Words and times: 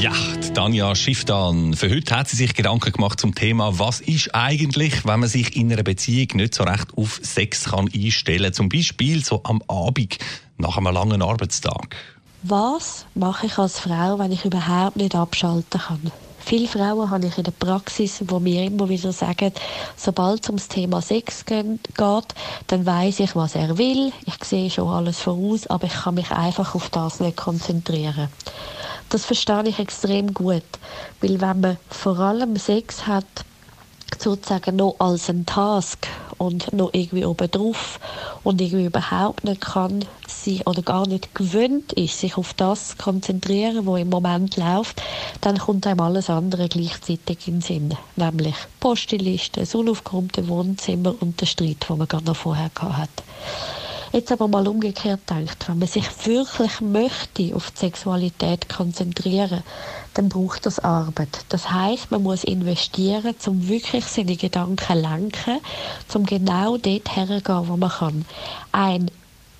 Ja, 0.00 0.12
Tanja 0.54 0.94
Schifftan. 0.94 1.74
Für 1.74 1.90
heute 1.90 2.16
hat 2.16 2.26
sie 2.26 2.36
sich 2.36 2.54
Gedanken 2.54 2.90
gemacht 2.90 3.20
zum 3.20 3.34
Thema, 3.34 3.78
was 3.78 4.00
ist 4.00 4.34
eigentlich, 4.34 5.04
wenn 5.04 5.20
man 5.20 5.28
sich 5.28 5.54
in 5.56 5.70
einer 5.70 5.82
Beziehung 5.82 6.28
nicht 6.36 6.54
so 6.54 6.64
recht 6.64 6.96
auf 6.96 7.20
Sex 7.22 7.64
kann 7.64 7.86
einstellen 7.94 8.44
kann. 8.44 8.52
Zum 8.54 8.70
Beispiel 8.70 9.22
so 9.22 9.42
am 9.44 9.62
Abend 9.68 10.16
nach 10.56 10.78
einem 10.78 10.94
langen 10.94 11.20
Arbeitstag. 11.20 11.96
Was 12.42 13.04
mache 13.14 13.44
ich 13.44 13.58
als 13.58 13.80
Frau, 13.80 14.18
wenn 14.18 14.32
ich 14.32 14.46
überhaupt 14.46 14.96
nicht 14.96 15.14
abschalten 15.14 15.78
kann? 15.78 16.10
Viele 16.38 16.66
Frauen 16.66 17.10
habe 17.10 17.26
ich 17.26 17.36
in 17.36 17.44
der 17.44 17.52
Praxis, 17.52 18.22
wo 18.26 18.40
mir 18.40 18.64
immer 18.64 18.88
wieder 18.88 19.12
sagen, 19.12 19.52
sobald 19.96 20.44
es 20.44 20.48
ums 20.48 20.68
Thema 20.68 21.02
Sex 21.02 21.44
geht, 21.44 22.34
dann 22.68 22.86
weiß 22.86 23.20
ich, 23.20 23.36
was 23.36 23.54
er 23.54 23.76
will. 23.76 24.14
Ich 24.24 24.42
sehe 24.44 24.70
schon 24.70 24.88
alles 24.88 25.20
voraus, 25.20 25.66
aber 25.66 25.88
ich 25.88 25.92
kann 25.92 26.14
mich 26.14 26.30
einfach 26.30 26.74
auf 26.74 26.88
das 26.88 27.20
nicht 27.20 27.36
konzentrieren. 27.36 28.28
Das 29.10 29.24
verstehe 29.24 29.64
ich 29.66 29.80
extrem 29.80 30.32
gut, 30.32 30.62
weil 31.20 31.40
wenn 31.40 31.60
man 31.60 31.76
vor 31.90 32.18
allem 32.20 32.54
Sex 32.54 33.08
hat, 33.08 33.26
sozusagen 34.16 34.76
noch 34.76 34.94
als 35.00 35.28
ein 35.28 35.46
Task 35.46 36.06
und 36.38 36.72
noch 36.72 36.90
irgendwie 36.92 37.24
oben 37.24 37.50
drauf 37.50 37.98
und 38.44 38.60
irgendwie 38.60 38.86
überhaupt 38.86 39.42
nicht 39.42 39.60
kann 39.60 40.04
sie 40.28 40.62
oder 40.64 40.82
gar 40.82 41.08
nicht 41.08 41.34
gewöhnt 41.34 41.92
ist, 41.94 42.20
sich 42.20 42.36
auf 42.36 42.54
das 42.54 42.90
zu 42.90 42.96
konzentrieren, 42.98 43.84
was 43.84 44.00
im 44.00 44.10
Moment 44.10 44.56
läuft, 44.56 45.02
dann 45.40 45.58
kommt 45.58 45.88
einem 45.88 46.00
alles 46.00 46.30
andere 46.30 46.68
gleichzeitig 46.68 47.48
in 47.48 47.54
den 47.54 47.60
Sinn. 47.62 47.94
Nämlich 48.14 48.54
Posteliste, 48.78 49.58
das 49.58 49.74
unaufgeräumte 49.74 50.46
Wohnzimmer 50.46 51.14
und 51.18 51.40
der 51.40 51.46
Streit, 51.46 51.88
den 51.88 51.98
man 51.98 52.06
gerade 52.06 52.26
noch 52.26 52.36
vorher 52.36 52.70
gehabt 52.72 52.96
hat. 52.96 53.10
Jetzt 54.12 54.32
aber 54.32 54.48
mal 54.48 54.66
umgekehrt 54.66 55.20
denkt, 55.30 55.68
wenn 55.68 55.78
man 55.78 55.86
sich 55.86 56.04
wirklich 56.26 56.80
möchte 56.80 57.54
auf 57.54 57.70
die 57.70 57.78
Sexualität 57.78 58.68
konzentrieren, 58.68 59.62
dann 60.14 60.28
braucht 60.28 60.66
das 60.66 60.80
Arbeit. 60.80 61.44
Das 61.48 61.70
heißt, 61.70 62.10
man 62.10 62.24
muss 62.24 62.42
investieren, 62.42 63.36
um 63.46 63.68
wirklich 63.68 64.04
seine 64.06 64.34
Gedanken 64.34 65.00
lenken, 65.00 65.60
um 66.12 66.26
genau 66.26 66.76
dort 66.76 67.14
herzugehen, 67.14 67.68
wo 67.68 67.76
man 67.76 67.90
kann. 67.90 68.24
Ein 68.72 69.10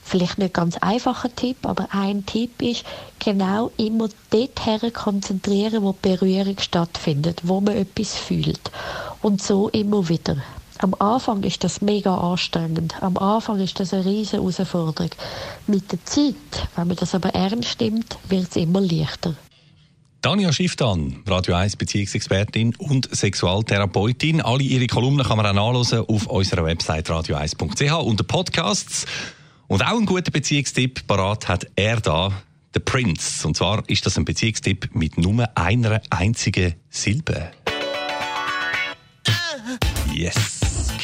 vielleicht 0.03 0.39
nicht 0.39 0.55
ganz 0.55 0.77
einfacher 0.79 1.33
Tipp, 1.35 1.59
aber 1.63 1.87
ein 1.93 2.27
Tipp 2.27 2.61
ist, 2.61 2.85
genau 3.21 3.71
immer 3.77 4.09
dort 4.31 4.67
her 4.67 4.91
konzentrieren, 4.91 5.85
wo 5.85 5.93
die 5.93 6.09
Berührung 6.09 6.59
stattfindet, 6.59 7.43
wo 7.45 7.61
man 7.61 7.77
etwas 7.77 8.17
fühlt. 8.17 8.73
Und 9.23 9.41
so 9.41 9.69
immer 9.69 10.09
wieder. 10.09 10.39
Am 10.83 10.95
Anfang 10.99 11.43
ist 11.43 11.63
das 11.63 11.83
mega 11.83 12.17
anstrengend. 12.17 12.95
Am 13.03 13.19
Anfang 13.19 13.61
ist 13.61 13.79
das 13.79 13.93
eine 13.93 14.07
riesige 14.07 14.39
Herausforderung. 14.39 15.11
Mit 15.67 15.93
der 15.93 16.03
Zeit, 16.07 16.35
wenn 16.75 16.89
man 16.89 16.97
das 16.97 17.15
aber 17.15 17.29
ernst 17.35 17.79
nimmt, 17.81 18.17
wird 18.31 18.49
es 18.49 18.57
immer 18.57 18.81
leichter. 18.81 19.35
Tanja 20.23 20.51
Schifftan, 20.53 21.23
Radio 21.27 21.55
1 21.55 21.77
Beziehungsexpertin 21.77 22.75
und 22.77 23.15
Sexualtherapeutin. 23.15 24.41
Alle 24.41 24.63
ihre 24.63 24.87
Kolumnen 24.87 25.27
kann 25.27 25.37
man 25.37 25.59
auch 25.59 25.75
auf 25.75 26.27
unserer 26.27 26.65
Website 26.65 27.11
radio1.ch 27.11 27.93
unter 28.03 28.25
Podcasts. 28.25 29.05
Und 29.67 29.83
auch 29.83 29.99
einen 29.99 30.07
guten 30.07 30.33
Beziehungstipp 30.33 31.07
parat 31.07 31.47
hat 31.47 31.67
er 31.77 32.01
da, 32.01 32.33
der 32.75 32.81
Prince. 32.81 33.47
Und 33.47 33.55
zwar 33.55 33.87
ist 33.87 34.07
das 34.07 34.17
ein 34.17 34.25
Beziehungstipp 34.25 34.95
mit 34.95 35.19
nur 35.19 35.47
einer 35.55 36.01
einzigen 36.09 36.75
Silbe. 36.89 37.51
Yes. 40.13 40.60